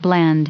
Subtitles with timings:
[0.00, 0.48] Bland.